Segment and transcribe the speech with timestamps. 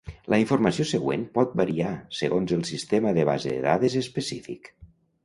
[0.33, 1.91] La informació següent pot variar
[2.21, 4.73] segons el sistema de base de dades específic.